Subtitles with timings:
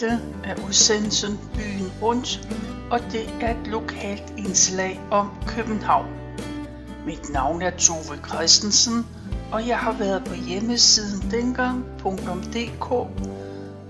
[0.00, 2.48] Dette er udsendelsen Byen Rundt,
[2.90, 6.06] og det er et lokalt indslag om København.
[7.06, 9.06] Mit navn er Tove Christensen,
[9.52, 12.90] og jeg har været på hjemmesiden dengang.dk,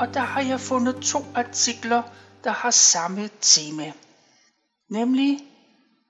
[0.00, 2.02] og der har jeg fundet to artikler,
[2.44, 3.92] der har samme tema.
[4.90, 5.38] Nemlig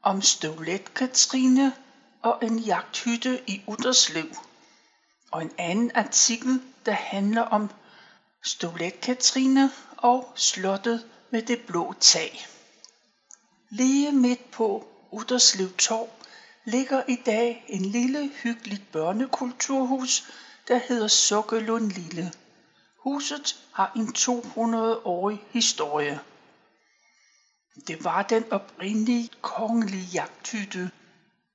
[0.03, 1.73] om Støvlet Katrine
[2.23, 4.37] og en jagthytte i Utterslev.
[5.31, 7.71] Og en anden artikel, der handler om
[8.45, 12.47] Støvlet Katrine og slottet med det blå tag.
[13.71, 16.09] Lige midt på Utterslev Torv
[16.65, 20.33] ligger i dag en lille hyggeligt børnekulturhus,
[20.69, 22.33] der hedder Sukkelund Lille.
[23.05, 26.21] Huset har en 200-årig historie.
[27.87, 30.91] Det var den oprindelige kongelige jagthytte,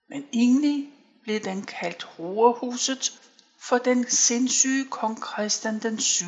[0.09, 0.89] men egentlig
[1.23, 3.19] blev den kaldt Roerhuset
[3.59, 6.25] for den sindssyge kong Christian den 7.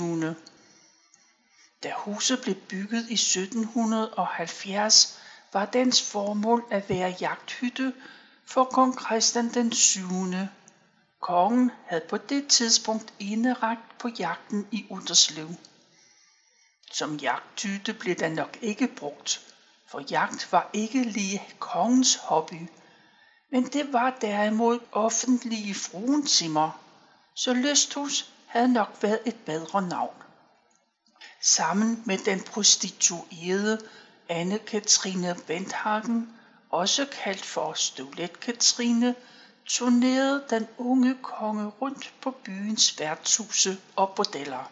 [1.85, 5.19] Da huset blev bygget i 1770,
[5.53, 7.93] var dens formål at være jagthytte
[8.45, 10.01] for kong Christian den 7.
[11.21, 15.49] Kongen havde på det tidspunkt eneragt på jagten i Utterslev.
[16.91, 19.41] Som jagthytte blev den nok ikke brugt,
[19.87, 22.69] for jagt var ikke lige kongens hobby,
[23.51, 26.79] men det var derimod offentlige fruentimmer,
[27.35, 30.24] så lysthus havde nok været et bedre navn.
[31.47, 33.81] Sammen med den prostituerede
[34.29, 36.33] Anne-Katrine Wendhagen
[36.69, 39.15] også kaldt for Støvlet Katrine,
[39.65, 44.71] turnerede den unge konge rundt på byens værtshuse og bordeller.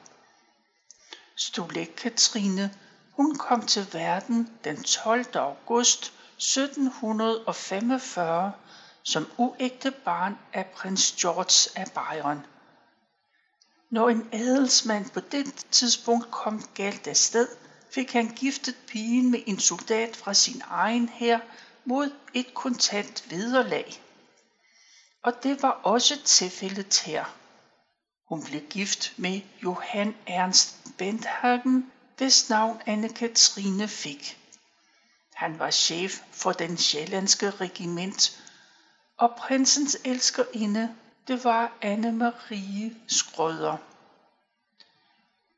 [1.35, 2.73] Støvlet Katrine
[3.11, 5.25] hun kom til verden den 12.
[5.35, 8.51] august 1745
[9.03, 12.45] som uægte barn af prins George af Bayern.
[13.93, 17.47] Når en adelsmand på det tidspunkt kom galt af sted,
[17.91, 21.39] fik han giftet pigen med en soldat fra sin egen hær
[21.85, 24.03] mod et kontant vederlag.
[25.23, 27.25] Og det var også tilfældet her.
[28.29, 34.37] Hun blev gift med Johan Ernst Benthagen, hvis navn Anne-Katrine fik.
[35.33, 38.43] Han var chef for den sjællandske regiment,
[39.17, 40.95] og prinsens elskerinde,
[41.27, 43.77] det var Anne-Marie Skrøder.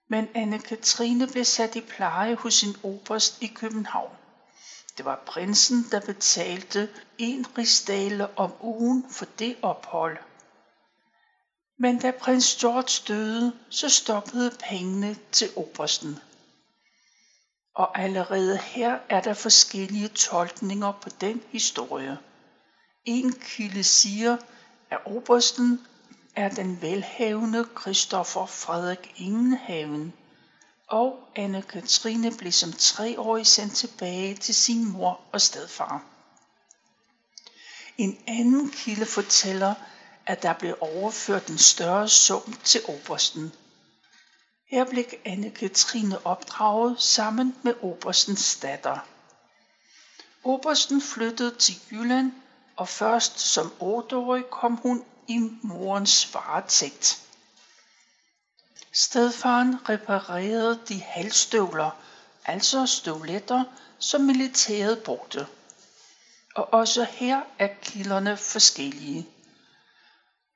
[0.08, 4.12] Men Anne-Katrine blev sat i pleje hos sin oberst i København.
[4.98, 10.18] Det var prinsen, der betalte en rigsdale om ugen for det ophold.
[11.78, 16.20] Men da prins George døde, så stoppede pengene til obersten.
[17.74, 22.18] Og allerede her er der forskellige tolkninger på den historie.
[23.06, 24.38] En kilde siger,
[24.91, 25.88] af obersten
[26.35, 30.13] er den velhavende Christoffer Frederik Ingenhaven,
[30.88, 36.03] og Anne-Katrine blev som treårig sendt tilbage til sin mor og stedfar.
[37.97, 39.75] En anden kilde fortæller,
[40.25, 43.53] at der blev overført en større sum til obersten.
[44.69, 48.97] Her blev Anne-Katrine opdraget sammen med oberstens datter.
[50.44, 52.31] Obersten flyttede til Jylland,
[52.75, 57.22] og først som otteårig kom hun i morens varetægt.
[58.94, 61.91] Stedfaren reparerede de halvstøvler,
[62.46, 63.63] altså støvletter,
[64.00, 65.47] som militæret brugte.
[66.56, 69.28] Og også her er kilderne forskellige.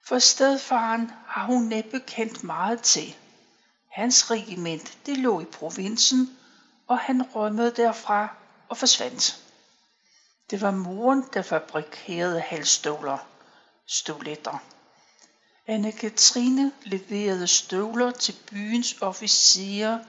[0.07, 3.15] For stedfaren har hun næppe kendt meget til.
[3.91, 6.37] Hans regiment det lå i provinsen,
[6.87, 8.35] og han rømmede derfra
[8.69, 9.48] og forsvandt.
[10.49, 13.17] Det var moren, der fabrikerede halvstøvler,
[13.87, 14.63] støvletter.
[15.69, 19.99] Anne-Katrine leverede støvler til byens officerer,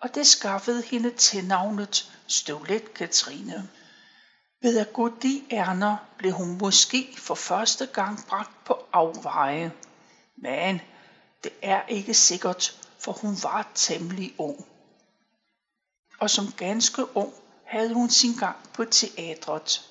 [0.00, 3.68] og det skaffede hende til navnet Støvlet Katrine.
[4.62, 9.72] Ved at gå de ærner blev hun måske for første gang bragt på afveje.
[10.36, 10.80] Men
[11.44, 14.66] det er ikke sikkert, for hun var temmelig ung.
[16.20, 17.34] Og som ganske ung
[17.72, 19.90] havde hun sin gang på teatret.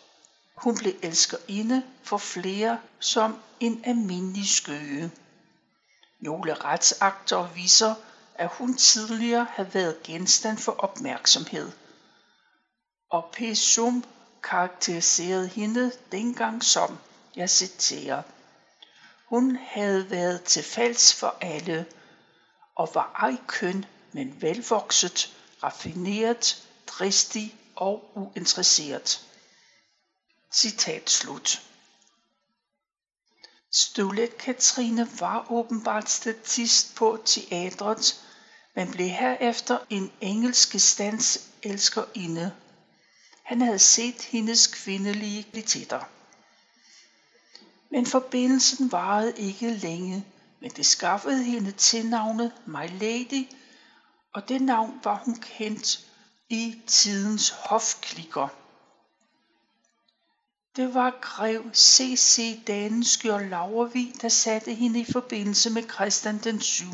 [0.56, 5.12] Hun blev elskerinde for flere som en almindelig skøge.
[6.20, 7.96] Nogle retsakter viser,
[8.36, 11.72] at hun tidligere havde været genstand for opmærksomhed.
[13.10, 13.40] Og P.
[13.56, 14.04] Sum
[14.44, 16.98] karakteriserede hende dengang som,
[17.36, 18.22] jeg citerer,
[19.26, 21.86] hun havde været til falds for alle,
[22.76, 29.28] og var ej køn, men velvokset, raffineret, dristig og uinteresseret.
[30.54, 31.62] Citat slut.
[33.72, 38.26] Støvlet Katrine var åbenbart statist på teatret,
[38.76, 42.56] men blev herefter en engelsk stands elskerinde.
[43.44, 46.04] Han havde set hendes kvindelige kvaliteter.
[47.90, 50.26] Men forbindelsen varede ikke længe,
[50.60, 53.48] men det skaffede hende til navnet My Lady,
[54.34, 56.11] og det navn var hun kendt
[56.52, 58.48] i tidens hofklikker.
[60.76, 62.60] Det var grev C.C.
[62.68, 66.86] Daneskjold Laurvig, der satte hende i forbindelse med Christian den 7.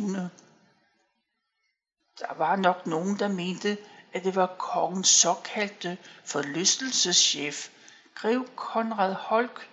[2.20, 3.78] Der var nok nogen, der mente,
[4.14, 7.70] at det var kongens såkaldte forlystelseschef,
[8.16, 9.70] grev Konrad Holk,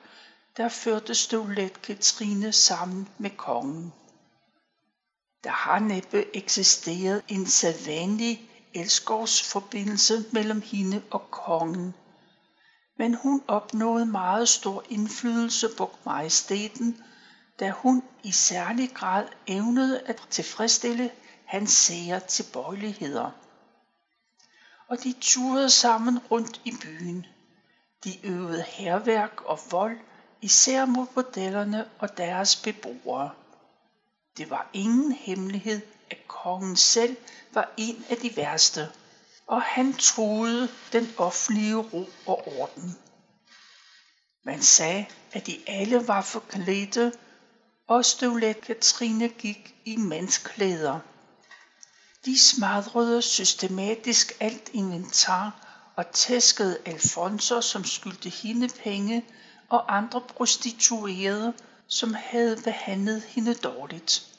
[0.56, 3.92] der førte Stolet Katrine sammen med kongen.
[5.44, 11.94] Der har næppe eksisteret en sædvanlig elskovsforbindelse mellem hende og kongen,
[12.99, 17.03] men hun opnåede meget stor indflydelse på majestæten,
[17.61, 21.11] da hun i særlig grad evnede at tilfredsstille
[21.44, 23.31] hans sære tilbøjeligheder.
[24.88, 27.27] Og de turede sammen rundt i byen.
[28.05, 29.99] De øvede herværk og vold,
[30.43, 33.31] især mod bordellerne og deres beboere.
[34.37, 35.81] Det var ingen hemmelighed,
[36.11, 37.17] at kongen selv
[37.53, 38.89] var en af de værste,
[39.47, 42.99] og han troede den offentlige ro og orden.
[44.45, 47.12] Man sagde, at de alle var forklædte,
[47.89, 51.01] og støvlet Katrine gik i mandsklæder.
[52.25, 55.67] De smadrede systematisk alt inventar
[55.97, 59.25] og tæskede Alfonso, som skyldte hende penge,
[59.69, 61.53] og andre prostituerede,
[61.87, 64.33] som havde behandlet hende dårligt.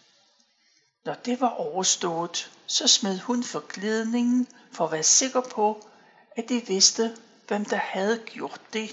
[1.05, 5.87] Når det var overstået, så smed hun forklædningen for at være sikker på,
[6.35, 7.17] at de vidste,
[7.47, 8.89] hvem der havde gjort det.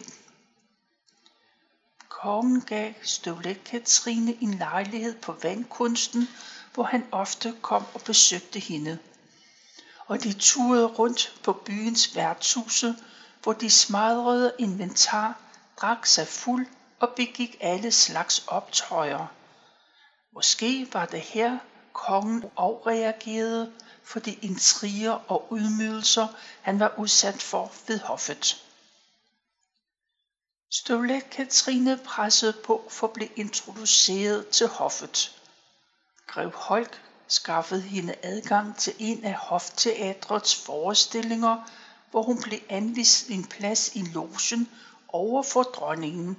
[2.09, 6.29] Kongen gav Støvlet Katrine en lejlighed på vandkunsten,
[6.75, 8.99] hvor han ofte kom og besøgte hende.
[10.07, 12.95] Og de turede rundt på byens værtshuse,
[13.43, 15.41] hvor de smadrede inventar,
[15.77, 16.67] drak sig fuld
[17.01, 19.27] og begik alle slags optøjer.
[20.33, 21.59] Måske var det her,
[21.93, 23.73] kongen afreagerede
[24.05, 26.29] for de intriger og ydmygelser,
[26.63, 28.65] han var udsat for ved hoffet.
[30.71, 35.41] Støvlet Katrine pressede på for at blive introduceret til hoffet.
[36.27, 41.71] Grev Holk skaffede hende adgang til en af hofteatrets forestillinger,
[42.11, 44.69] hvor hun blev anvist en plads i logen
[45.09, 46.39] over for dronningen.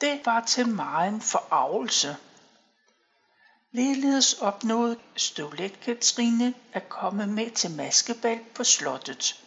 [0.00, 2.16] Det var til meget forarvelse.
[3.72, 9.44] Ligeledes opnåede Støvlet Katrine at komme med til maskebal på slottet.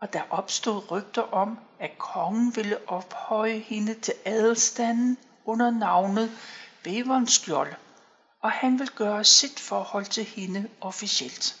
[0.00, 6.38] Og der opstod rygter om, at kongen ville ophøje hende til adelstanden under navnet
[6.82, 7.74] Bevernskjold,
[8.40, 11.60] og han ville gøre sit forhold til hende officielt.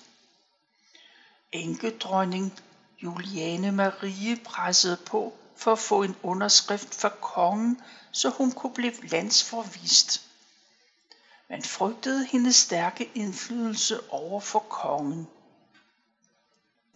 [1.52, 2.60] Enkedronning
[3.02, 7.80] Juliane Marie pressede på for at få en underskrift fra kongen,
[8.12, 10.33] så hun kunne blive landsforvist.
[11.50, 15.28] Man frygtede hendes stærke indflydelse over for kongen.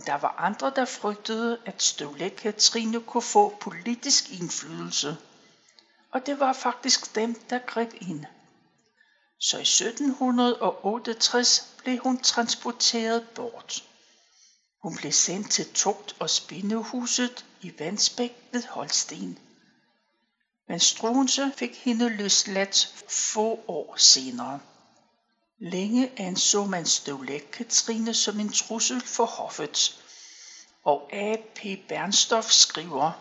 [0.07, 5.17] Der var andre, der frygtede, at Støvle Katrine kunne få politisk indflydelse.
[6.11, 8.25] Og det var faktisk dem, der greb ind.
[9.41, 13.85] Så i 1768 blev hun transporteret bort.
[14.83, 19.39] Hun blev sendt til tugt- og spindehuset i Vandsbæk ved Holsten.
[20.69, 24.61] Men Struense fik hende løsladt få år senere.
[25.61, 30.05] Længe anså man Støvlet Katrine som en trussel for hoffet,
[30.85, 31.61] og A.P.
[31.89, 33.13] Bernstof skriver,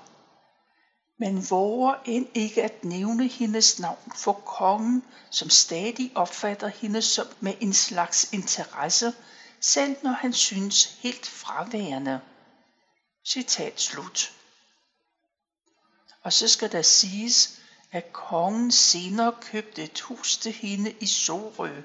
[1.19, 7.27] man våger end ikke at nævne hendes navn for kongen, som stadig opfatter hende som
[7.39, 9.13] med en slags interesse,
[9.61, 12.19] selv når han synes helt fraværende.
[13.27, 14.36] Citat slut.
[16.27, 17.59] Og så skal der siges,
[17.91, 21.81] at kongen senere købte et hus til hende i Sorø.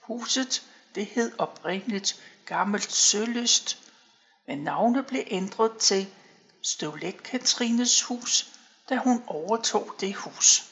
[0.00, 0.62] Huset,
[0.94, 3.78] det hed oprindeligt Gammelt Søløst,
[4.46, 6.12] men navnet blev ændret til
[6.62, 8.48] Støvlet Katrines hus,
[8.88, 10.64] da hun overtog det hus.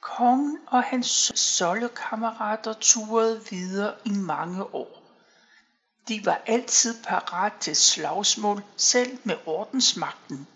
[0.00, 5.01] Kongen og hans sollekammerater turede videre i mange år.
[6.08, 10.46] De var altid parat til slagsmål, selv med ordensmagten.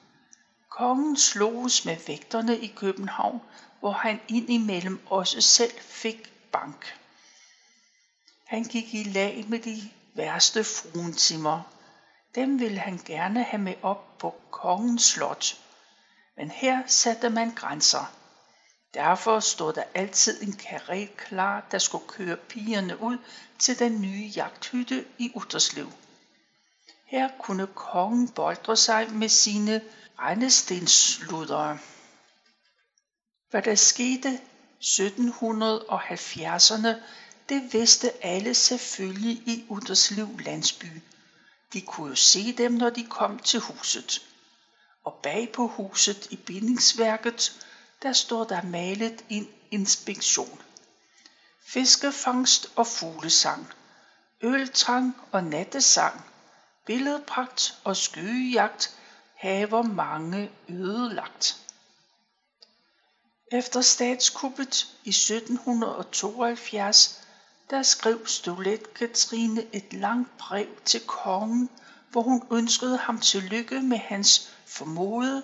[0.71, 3.41] Kongen sloges med vægterne i København,
[3.81, 6.99] hvor han indimellem også selv fik bank.
[8.47, 11.63] Han gik i lag med de værste fruentimer.
[12.35, 15.57] Dem ville han gerne have med op på kongens slot.
[16.37, 18.13] Men her satte man grænser.
[18.95, 23.19] Derfor stod der altid en karet klar, der skulle køre pigerne ud
[23.59, 25.93] til den nye jagthytte i Utterslev.
[27.07, 29.83] Her kunne kongen boldre sig med sine
[30.19, 31.79] regnestensluddere.
[33.51, 34.41] Hvad der skete
[34.83, 36.95] 1770'erne,
[37.49, 40.87] det vidste alle selvfølgelig i Utterslev landsby.
[41.73, 44.23] De kunne jo se dem, når de kom til huset.
[45.05, 47.66] Og bag på huset i bindingsværket,
[48.03, 50.61] der står der malet en inspektion.
[51.67, 53.73] Fiskefangst og fuglesang,
[54.43, 56.25] øltrang og nattesang,
[56.87, 58.99] billedpragt og skyejagt
[59.35, 61.57] haver mange ødelagt.
[63.53, 67.21] Efter statskuppet i 1772,
[67.71, 71.71] der skrev Stolet Katrine et langt brev til kongen,
[72.11, 75.43] hvor hun ønskede ham tillykke med hans formodede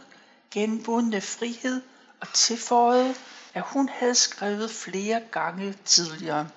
[0.50, 1.82] genvundne frihed
[2.22, 3.14] og tilføjede,
[3.54, 6.48] at hun havde skrevet flere gange tidligere.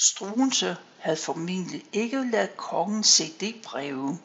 [0.00, 4.18] Struense havde formentlig ikke ladet kongen se det breve.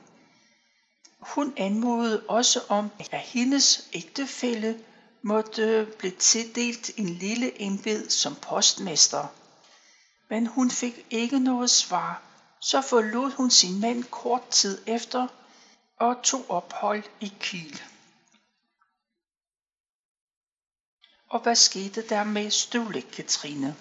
[1.20, 4.80] Hun anmodede også om, at hendes ægtefælle
[5.22, 9.28] måtte blive tildelt en lille embed som postmester.
[10.30, 12.22] Men hun fik ikke noget svar,
[12.62, 15.28] så forlod hun sin mand kort tid efter
[16.00, 17.82] og tog ophold i Kiel.
[21.34, 23.76] Og hvad skete der med Støvle Katrine?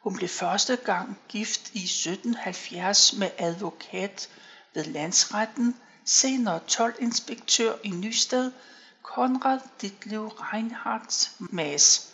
[0.00, 4.28] Hun blev første gang gift i 1770 med advokat
[4.74, 8.52] ved landsretten, senere tolvinspektør i Nysted,
[9.02, 12.08] Konrad Ditlev Reinhardt Maas.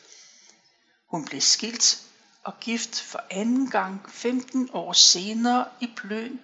[1.06, 2.02] Hun blev skilt
[2.44, 6.38] og gift for anden gang 15 år senere i Plön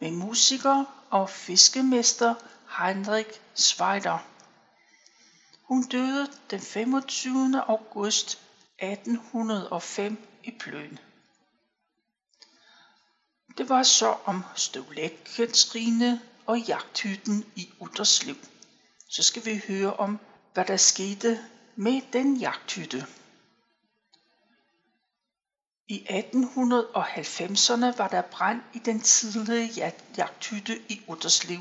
[0.00, 2.34] med musiker og fiskemester
[2.78, 4.31] Heinrich Schweider.
[5.72, 7.62] Hun døde den 25.
[7.68, 8.38] august
[8.78, 10.96] 1805 i Plön.
[13.58, 18.36] Det var så om Støvlet Katrine og jagthytten i Utterslev.
[19.08, 20.18] Så skal vi høre om,
[20.54, 21.44] hvad der skete
[21.76, 23.06] med den jagthytte.
[25.88, 31.60] I 1890'erne var der brand i den tidlige jagthytte i Utterslev,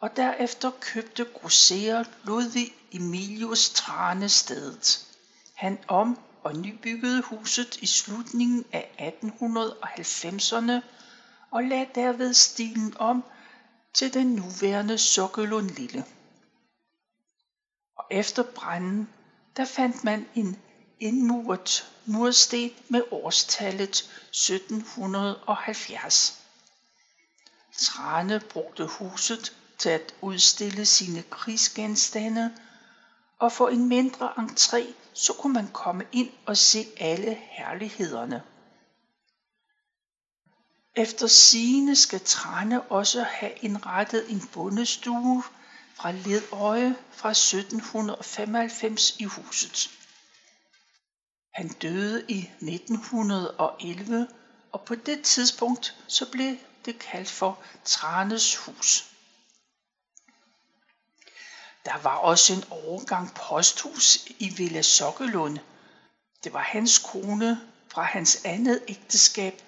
[0.00, 5.06] og derefter købte grosserer Ludvig Emilius Trane stedet.
[5.54, 10.72] Han om og nybyggede huset i slutningen af 1890'erne
[11.50, 13.24] og lagde derved stilen om
[13.94, 16.04] til den nuværende Sokkelund Lille.
[17.96, 19.08] Og efter branden,
[19.56, 20.58] der fandt man en
[21.00, 26.42] indmuret mursten med årstallet 1770.
[27.78, 32.54] Trane brugte huset til at udstille sine krigsgenstande,
[33.38, 38.42] og for en mindre entré, så kunne man komme ind og se alle herlighederne.
[40.96, 45.42] Efter sigende skal Trane også have indrettet en bondestue
[45.94, 49.90] fra Ledøje fra 1795 i huset.
[51.54, 54.28] Han døde i 1911,
[54.72, 59.09] og på det tidspunkt så blev det kaldt for Tranes hus.
[61.84, 65.58] Der var også en overgang posthus i Villa Sokkelund.
[66.44, 69.62] Det var hans kone fra hans andet ægteskab,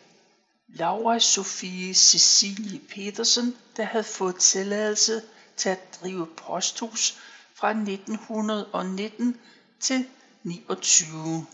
[0.69, 5.23] Laura Sofie Cecilie Petersen, der havde fået tilladelse
[5.57, 7.19] til at drive posthus
[7.55, 9.41] fra 1919
[9.81, 10.09] til
[10.43, 11.47] 29.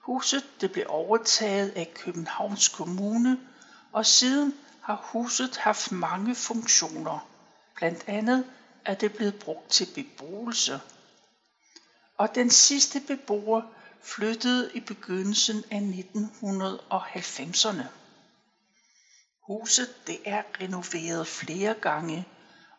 [0.00, 3.38] Huset det blev overtaget af Københavns Kommune,
[3.92, 7.28] og siden har huset haft mange funktioner.
[7.76, 8.44] Blandt andet
[8.88, 10.80] er det blevet brugt til beboelse.
[12.16, 13.62] Og den sidste beboer
[14.02, 17.82] flyttede i begyndelsen af 1990'erne.
[19.46, 22.28] Huset det er renoveret flere gange,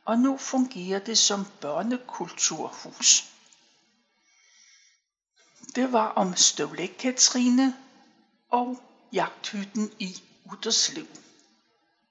[0.05, 3.25] og nu fungerer det som børnekulturhus.
[5.75, 7.77] Det var om Støvlæk Katrine
[8.49, 8.81] og
[9.13, 11.07] jagthytten i Utterslev.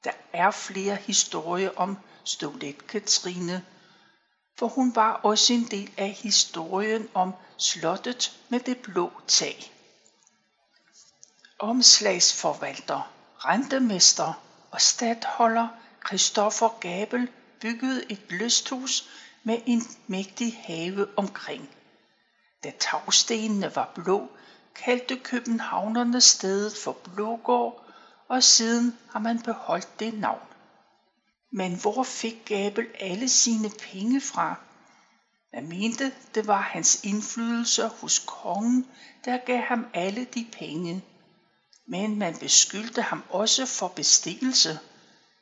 [0.05, 3.65] Der er flere historier om Støvlæk Katrine,
[4.59, 9.73] for hun var også en del af historien om slottet med det blå tag.
[11.59, 14.33] Omslagsforvalter, rentemester
[14.71, 15.69] og stadholder
[16.07, 17.29] Christoffer Gabel
[17.61, 19.09] byggede et lysthus
[19.43, 21.71] med en mægtig have omkring.
[22.65, 24.29] Da tagstenene var blå,
[24.75, 27.85] kaldte københavnerne stedet for Blågård,
[28.29, 30.49] og siden har man beholdt det navn.
[31.53, 34.55] Men hvor fik Gabel alle sine penge fra?
[35.53, 38.87] Man mente, det var hans indflydelse hos kongen,
[39.25, 41.05] der gav ham alle de penge.
[41.87, 44.79] Men man beskyldte ham også for bestikkelse.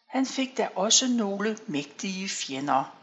[0.08, 2.96] Han fik da også nogle mægtige fjender.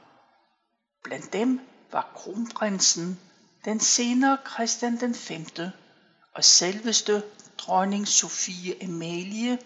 [1.03, 1.59] Blandt dem
[1.91, 3.19] var kronprinsen,
[3.65, 5.45] den senere Christian den 5.
[6.35, 7.23] og selveste
[7.57, 9.59] dronning Sofie Amalie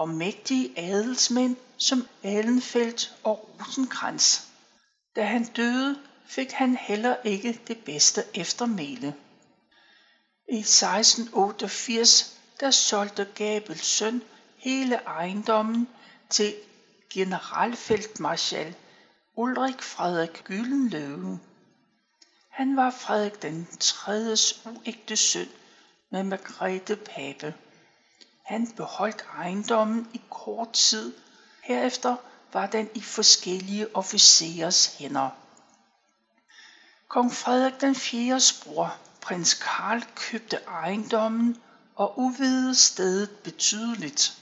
[0.00, 4.40] og mægtige adelsmænd som Ahlenfeldt og Rosenkrantz.
[5.16, 9.14] Da han døde, fik han heller ikke det bedste eftermæle.
[10.48, 14.22] I 1688 der solgte Gabels søn
[14.56, 15.88] hele ejendommen
[16.30, 16.54] til
[17.10, 18.74] generalfeltmarskal
[19.36, 21.40] Ulrik Frederik Gyldenløve.
[22.48, 24.12] Han var Frederik den 3.
[24.64, 25.48] uægte søn
[26.10, 27.54] med Margrethe Pape.
[28.50, 31.12] Han beholdt ejendommen i kort tid.
[31.62, 32.16] Herefter
[32.52, 35.30] var den i forskellige officerers hænder.
[37.08, 38.40] Kong Frederik den 4.
[38.64, 41.56] bror, prins Karl, købte ejendommen
[41.96, 44.38] og udvidede stedet betydeligt.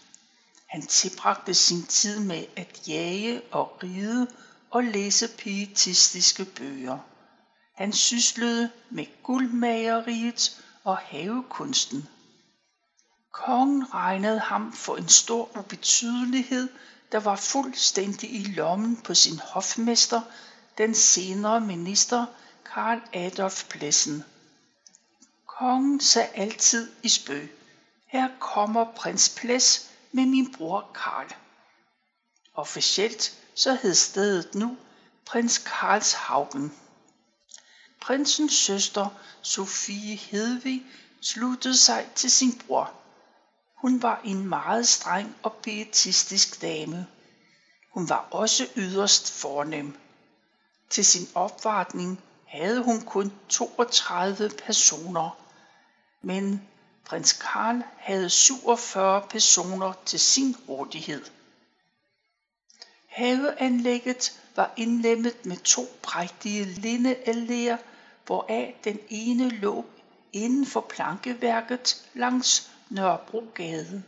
[0.67, 4.27] Han tilbragte sin tid med at jage og ride
[4.71, 6.99] og læse pietistiske bøger.
[7.75, 12.09] Han syslede med guldmageriet og havekunsten.
[13.45, 16.69] Kongen regnede ham for en stor ubetydelighed,
[17.13, 20.23] der var fuldstændig i lommen på sin hofmester,
[20.79, 22.27] den senere minister
[22.73, 24.25] Karl Adolf Plessen.
[25.47, 27.59] Kongen sagde altid i spøg,
[28.07, 31.35] her kommer prins Ples med min bror Karl.
[32.55, 34.77] Officielt så hed stedet nu
[35.27, 36.75] prins Karlshaugen.
[38.01, 39.09] Prinsens søster
[39.43, 40.83] Sofie Hedvig
[41.21, 42.95] sluttede sig til sin bror.
[43.81, 47.07] Hun var en meget streng og pietistisk dame.
[47.91, 49.99] Hun var også yderst fornem.
[50.91, 55.39] Til sin opvartning havde hun kun 32 personer,
[56.23, 56.69] men
[57.05, 61.25] prins Karl havde 47 personer til sin rådighed.
[63.09, 67.77] Haveanlægget var indlemmet med to prægtige lindealléer,
[68.27, 69.87] hvoraf den ene lå
[70.33, 74.03] inden for plankeværket langs Nørrebrogade.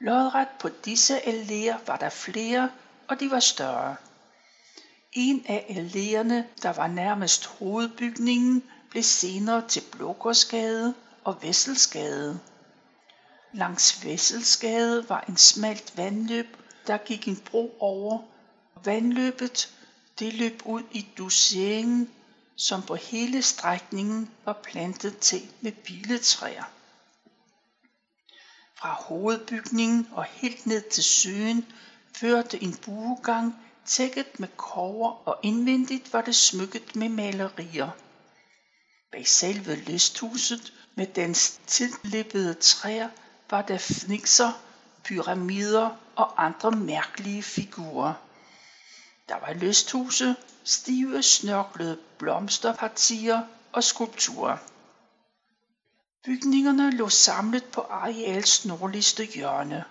[0.00, 2.70] Lodret på disse alléer var der flere,
[3.08, 3.96] og de var større.
[5.12, 10.94] En af alléerne, der var nærmest hovedbygningen, blev senere til Blågårdsgade
[11.24, 12.40] og Vesselsgade.
[13.52, 18.18] Langs Vesselsgade var en smalt vandløb, der gik en bro over.
[18.84, 19.72] Vandløbet
[20.18, 22.10] det løb ud i Duseringen,
[22.56, 26.75] som på hele strækningen var plantet til med biletræer.
[28.78, 31.64] Fra hovedbygningen og helt ned til søen
[32.16, 37.90] førte en buegang tækket med kover og indvendigt var det smykket med malerier.
[39.12, 43.08] Bag selve lysthuset med dens tillippede træer
[43.50, 44.52] var der fnikser,
[45.04, 48.14] pyramider og andre mærkelige figurer.
[49.28, 54.56] Der var lysthuse, stive snørklede blomsterpartier og skulpturer.
[56.26, 59.84] Bygningerne lå samlet på areals nordligste hjørne.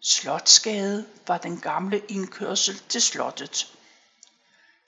[0.00, 3.74] Slotsgade var den gamle indkørsel til slottet.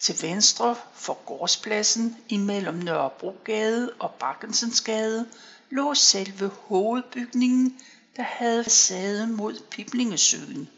[0.00, 5.28] Til venstre for gårdspladsen imellem Nørrebrogade og Bakkensensgade
[5.70, 7.80] lå selve hovedbygningen,
[8.16, 10.68] der havde facade mod Piblingesøen.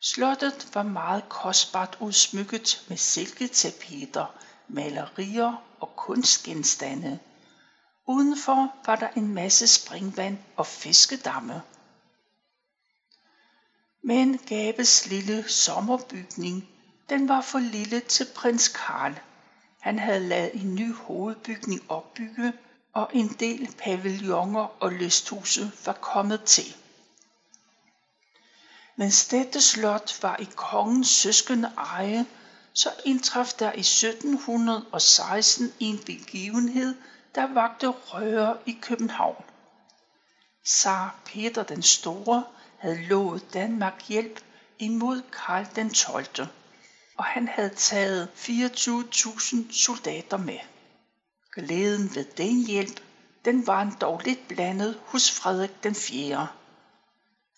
[0.00, 4.26] Slottet var meget kostbart udsmykket med silketapeter,
[4.68, 7.18] malerier og kunstgenstande.
[8.10, 11.62] Udenfor var der en masse springvand og fiskedamme.
[14.02, 16.68] Men Gabes lille sommerbygning,
[17.08, 19.14] den var for lille til prins Karl.
[19.80, 22.52] Han havde lavet en ny hovedbygning opbygge,
[22.92, 26.76] og en del pavilloner og lysthuse var kommet til.
[28.96, 32.26] Men dette slot var i kongens søskende eje,
[32.72, 36.94] så indtraf der i 1716 en begivenhed,
[37.38, 39.44] der vagte røre i København.
[40.64, 42.44] Tsar Peter den Store
[42.78, 44.40] havde lovet Danmark hjælp
[44.78, 46.26] imod Karl den 12.
[47.16, 50.58] og han havde taget 24.000 soldater med.
[51.54, 53.00] Glæden ved den hjælp,
[53.44, 56.48] den var dog lidt blandet hos Frederik den 4.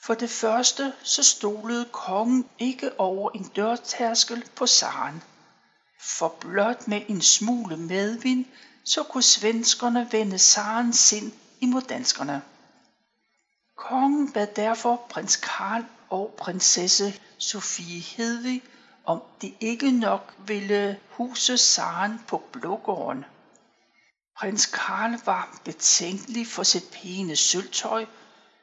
[0.03, 5.23] For det første så stolede kongen ikke over en dørtærskel på saren.
[6.01, 8.45] For blot med en smule medvind,
[8.85, 12.43] så kunne svenskerne vende zarens sind imod danskerne.
[13.77, 18.63] Kongen bad derfor prins Karl og prinsesse Sofie Hedvig
[19.05, 23.25] om de ikke nok ville huse Saren på Blågården.
[24.39, 28.07] Prins Karl var betænkelig for sit pæne sølvtøj,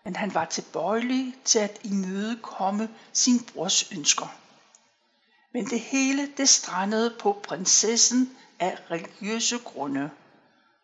[0.04, 4.28] men han var tilbøjelig til at imødekomme sin brors ønsker.
[5.54, 10.12] Men det hele det strandede på prinsessen af religiøse grunde.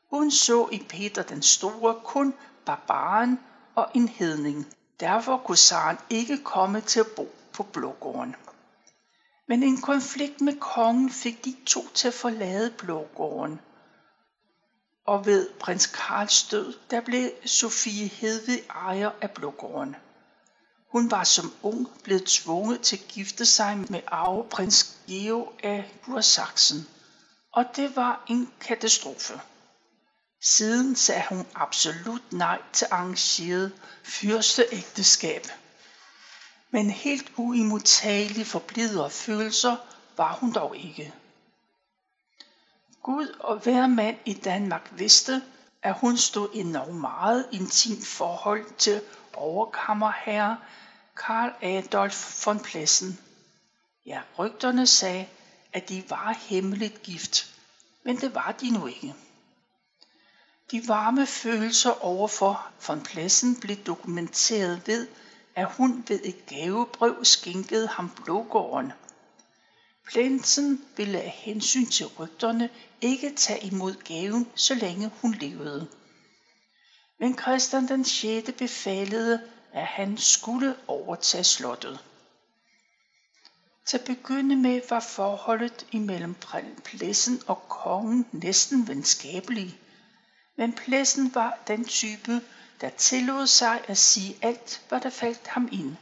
[0.10, 2.34] Hun så i Peter den Store kun
[2.66, 3.40] barbaren
[3.76, 4.68] og en hedning.
[5.00, 8.36] Derfor kunne Saren ikke komme til at bo på Blågården.
[9.48, 13.60] Men en konflikt med kongen fik de to til at forlade Blågården.
[15.06, 19.96] Og ved prins Karls død, der blev Sofie Hedvig ejer af Blågården.
[20.92, 26.88] Hun var som ung blevet tvunget til at gifte sig med arveprins Geo af Gursaksen,
[27.54, 29.42] og det var en katastrofe.
[30.42, 33.72] Siden sagde hun absolut nej til arrangeret
[34.04, 35.48] fyrsteægteskab.
[36.72, 39.76] Men helt uimodtagelig for blidere følelser
[40.18, 41.14] var hun dog ikke.
[43.04, 45.42] Gud og hver mand i Danmark vidste,
[45.82, 49.02] at hun stod i noget meget intimt forhold til
[49.34, 50.58] overkammerherre
[51.18, 53.20] Karl Adolf von Plessen.
[54.06, 55.28] Ja, rygterne sagde,
[55.74, 57.56] at de var hemmeligt gift,
[58.04, 59.16] men det var de nu ikke.
[60.72, 65.08] De varme følelser overfor von Plessen blev dokumenteret ved,
[65.56, 68.92] at hun ved et gavebrev skænkede ham Blågården.
[70.08, 72.70] Plensen ville af hensyn til rygterne
[73.02, 75.88] ikke tage imod gaven, så længe hun levede.
[77.20, 78.52] Men Christian den 6.
[78.58, 79.42] befalede,
[79.74, 82.00] at han skulle overtage slottet.
[83.86, 86.36] Til at begynde med var forholdet imellem
[86.84, 89.80] Plessen og kongen næsten venskabelig.
[90.58, 92.42] Men Plessen var den type,
[92.82, 95.96] der tillod sig at sige alt, hvad der faldt ham ind.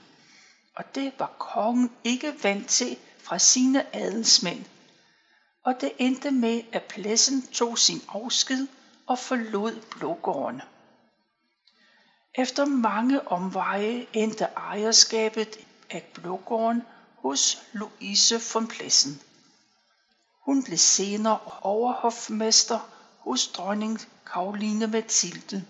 [0.76, 4.66] Og det var kongen ikke vant til fra sine adelsmænd.
[5.64, 8.68] Og det endte med, at Plessen tog sin afsked
[9.08, 10.62] og forlod Blågården.
[12.36, 15.58] Efter mange omveje endte ejerskabet
[15.90, 16.82] af Blågården
[17.22, 19.22] hos Louise von Plessen.
[20.46, 22.80] Hun blev senere overhofmester
[23.20, 25.66] hos dronning Karoline Mathilde,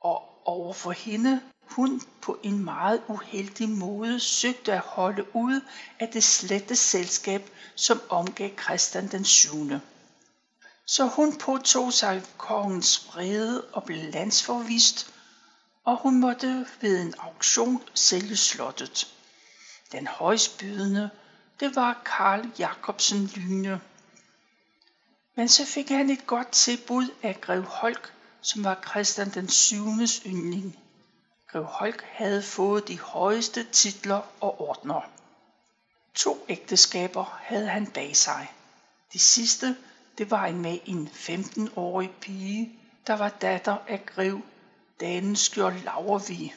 [0.00, 5.60] og overfor hende hun på en meget uheldig måde søgte at holde ud
[6.00, 9.70] af det slette selskab, som omgav Christian den 7.
[10.86, 15.14] Så hun påtog sig kongens vrede og blev landsforvist,
[15.84, 19.14] og hun måtte ved en auktion sælge slottet.
[19.94, 21.10] Den højstbydende,
[21.60, 23.80] det var Karl Jacobsen Lyne.
[25.34, 29.76] Men så fik han et godt tilbud af Grev Holk, som var Christian den 7.
[30.26, 30.78] yndling.
[31.46, 35.00] Grev Holk havde fået de højeste titler og ordner.
[36.14, 38.52] To ægteskaber havde han bag sig.
[39.12, 39.76] Det sidste,
[40.18, 44.40] det var en med en 15-årig pige, der var datter af Grev
[45.00, 46.54] Danenskjold Laurvig.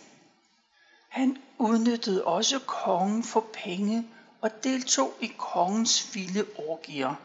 [1.10, 4.08] Han udnyttede også kongen for penge
[4.42, 7.16] og deltog i kongens vilde orgier.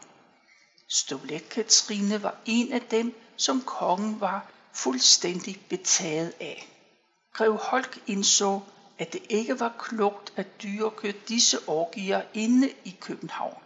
[0.89, 6.67] Stolet Katrine var en af dem, som kongen var fuldstændig betaget af.
[7.33, 8.59] Grev Holk indså,
[8.97, 13.57] at det ikke var klogt at dyrke disse orgier inde i København.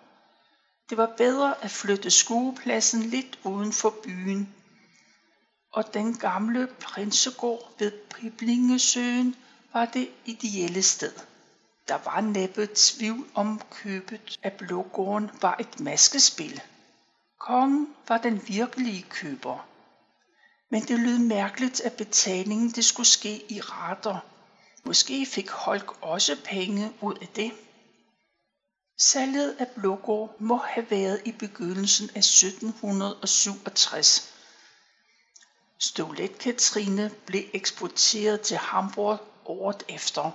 [0.89, 4.53] Det var bedre at flytte skuepladsen lidt uden for byen,
[5.71, 9.35] og den gamle prinsegård ved Piblingesøen
[9.73, 11.13] var det ideelle sted.
[11.87, 16.61] Der var næppe tvivl om købet af Blågården var et maskespil.
[17.39, 19.67] Kongen var den virkelige køber.
[20.69, 24.19] Men det lød mærkeligt, at betalingen det skulle ske i rater.
[24.83, 27.51] Måske fik Holk også penge ud af det.
[28.99, 34.33] Salget af Blågård må have været i begyndelsen af 1767.
[35.79, 40.31] Stolet Katrine blev eksporteret til Hamburg året efter,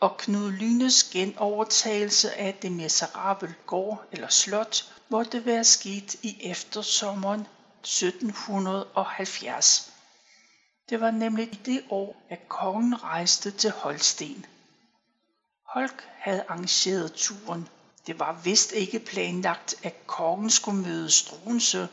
[0.00, 7.40] og Knud Lynes genovertagelse af det miserable gård eller slot måtte være sket i eftersommeren
[7.40, 9.92] 1770.
[10.88, 14.46] Det var nemlig det år, at kongen rejste til Holsten.
[15.66, 17.68] Holk havde arrangeret turen.
[18.06, 21.88] Det var vist ikke planlagt, at kongen skulle møde Struense,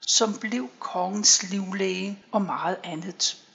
[0.00, 3.45] som blev kongens livlæge og meget andet.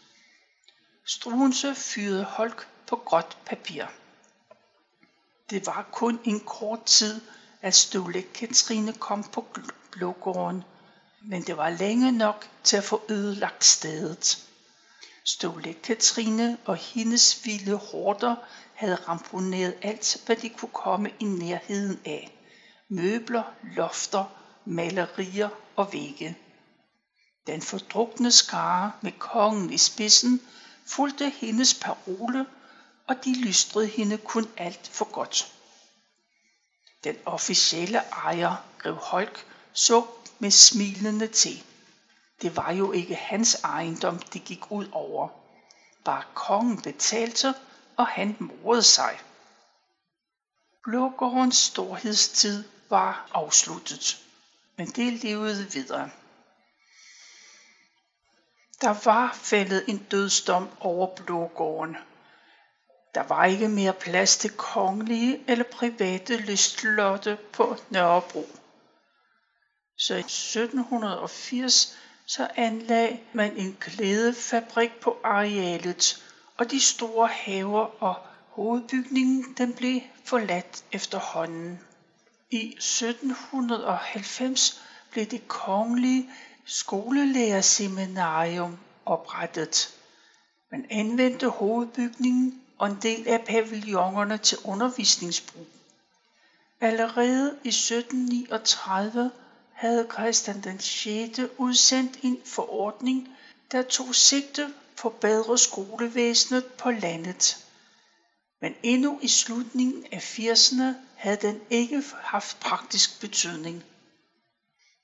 [1.05, 3.85] Struense fyrede Holk på gråt papir.
[5.49, 7.21] Det var kun en kort tid,
[7.61, 9.45] at Ståle Katrine kom på
[9.91, 10.63] Blågården,
[11.21, 14.47] men det var længe nok til at få ødelagt stedet.
[15.23, 18.35] Stålet Katrine og hendes vilde horder
[18.73, 22.37] havde ramponeret alt, hvad de kunne komme i nærheden af.
[22.89, 23.43] Møbler,
[23.75, 24.25] lofter,
[24.65, 26.37] malerier og vægge.
[27.47, 30.41] Den fordrukne skare med kongen i spidsen
[30.95, 32.45] fulgte hendes parole,
[33.07, 35.53] og de lystrede hende kun alt for godt.
[37.03, 40.05] Den officielle ejer, Grev Holk, så
[40.39, 41.63] med smilende til.
[42.41, 45.27] Det var jo ikke hans ejendom, det gik ud over.
[46.03, 47.53] Bare kongen betalte,
[47.97, 49.19] og han morede sig.
[50.83, 54.23] Blågårdens storhedstid var afsluttet,
[54.77, 56.09] men det levede videre.
[58.81, 61.97] Der var faldet en dødsdom over Blågården.
[63.15, 68.45] Der var ikke mere plads til kongelige eller private lystlotte på Nørrebro.
[69.97, 76.23] Så i 1780 så anlagde man en klædefabrik på arealet,
[76.57, 78.15] og de store haver og
[78.49, 81.79] hovedbygningen den blev forladt efterhånden.
[82.51, 86.29] I 1790 blev det kongelige
[86.65, 89.95] skolelærerseminarium oprettet.
[90.71, 95.67] Man anvendte hovedbygningen og en del af pavillonerne til undervisningsbrug.
[96.81, 99.31] Allerede i 1739
[99.73, 101.39] havde Christian den 6.
[101.57, 103.29] udsendt en forordning,
[103.71, 107.65] der tog sigte på bedre skolevæsenet på landet.
[108.61, 113.83] Men endnu i slutningen af 80'erne havde den ikke haft praktisk betydning.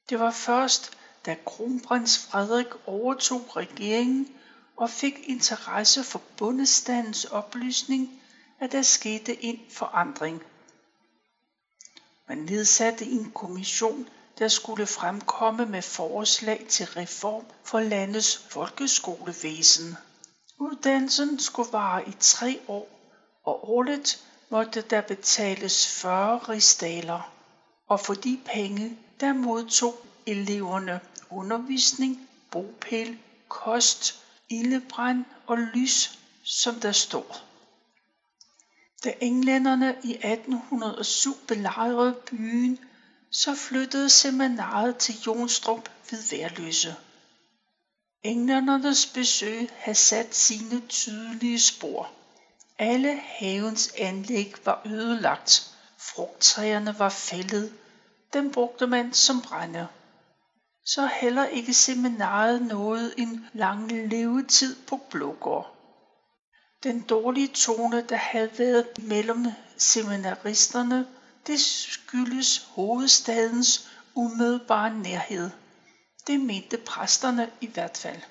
[0.09, 0.96] Det var først,
[1.27, 4.27] da kronprins Frederik overtog regeringen
[4.77, 8.21] og fik interesse for bundestandens oplysning,
[8.59, 10.43] at der skete en forandring.
[12.27, 14.09] Man nedsatte en kommission,
[14.39, 19.95] der skulle fremkomme med forslag til reform for landets folkeskolevæsen.
[20.59, 22.89] Uddannelsen skulle vare i tre år,
[23.43, 27.31] og årligt måtte der betales 40 rigsdaler,
[27.87, 36.91] og for de penge, der modtog eleverne undervisning, bopæl, kost, ildebrand og lys, som der
[36.91, 37.43] står.
[39.03, 42.79] Da englænderne i 1807 belejrede byen,
[43.31, 46.95] så flyttede seminaret til Jonstrup ved Værløse.
[48.23, 52.11] Englændernes besøg havde sat sine tydelige spor.
[52.79, 55.75] Alle havens anlæg var ødelagt.
[55.97, 57.73] Frugttræerne var fældet.
[58.33, 59.87] Dem brugte man som brænde.
[60.89, 65.73] Så heller ikke seminaret nåede en lang levetid på Blågård.
[66.83, 69.45] Den dårlige tone, der havde været mellem
[69.77, 71.05] seminaristerne,
[71.47, 75.49] det skyldes hovedstadens umiddelbare nærhed.
[76.27, 78.21] Det mente præsterne i hvert fald.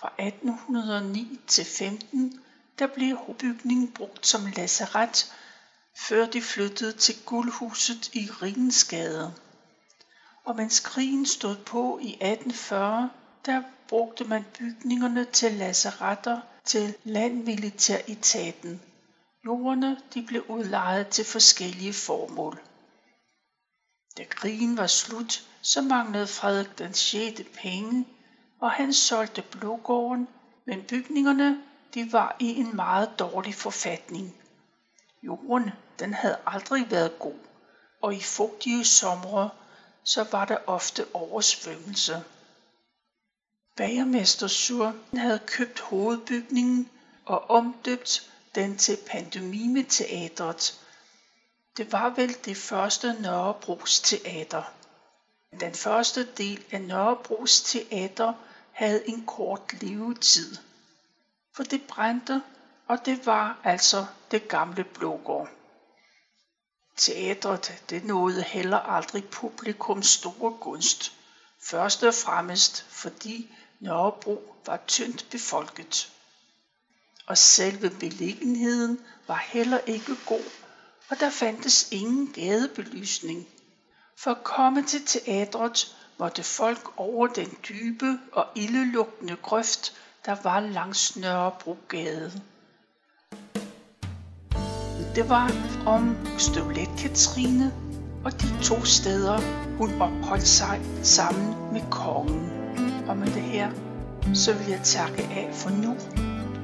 [0.00, 2.40] Fra 1809 til 15
[2.78, 5.34] der blev bygningen brugt som lazaret,
[5.96, 9.34] før de flyttede til guldhuset i Rigensgade.
[10.46, 13.10] Og mens krigen stod på i 1840,
[13.46, 18.82] der brugte man bygningerne til lazaretter til landmilitæretaten.
[19.44, 22.58] Jordene de blev udlejet til forskellige formål.
[24.18, 27.42] Da krigen var slut, så manglede Frederik den 6.
[27.54, 28.06] penge,
[28.60, 30.28] og han solgte Blågården,
[30.66, 31.62] men bygningerne
[31.94, 34.36] de var i en meget dårlig forfatning.
[35.22, 37.38] Jorden den havde aldrig været god,
[38.02, 39.50] og i fugtige somre
[40.06, 42.24] så var der ofte oversvømmelse.
[43.76, 46.90] Bagermester Sur havde købt hovedbygningen
[47.24, 50.80] og omdøbt den til Pandemimeteatret.
[51.76, 54.62] Det var vel det første Nørrebros teater.
[55.60, 58.32] Den første del af Nørrebros teater
[58.72, 60.56] havde en kort levetid.
[61.56, 62.42] For det brændte,
[62.86, 65.48] og det var altså det gamle Blågård.
[66.96, 71.12] Teatret det nåede heller aldrig publikums store gunst.
[71.60, 76.12] Først og fremmest fordi Nørrebro var tyndt befolket
[77.26, 80.44] og selve beliggenheden var heller ikke god,
[81.08, 83.48] og der fandtes ingen gadebelysning.
[84.16, 90.60] For at komme til teatret måtte folk over den dybe og ildelugtende grøft, der var
[90.60, 92.42] langs Nørrebrogade.
[95.16, 95.52] Det var
[95.86, 97.72] om Støvlet Katrine
[98.24, 99.38] og de to steder,
[99.78, 102.52] hun opholdt sig sammen med kongen.
[103.08, 103.70] Og med det her,
[104.34, 105.96] så vil jeg takke af for nu.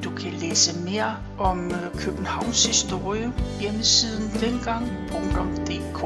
[0.04, 6.00] Du kan læse mere om øh, Københavns historie hjemmesiden dengang.dk.